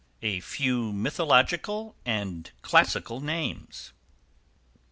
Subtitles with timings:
[0.23, 3.93] _A Few Mythological and Classical Names.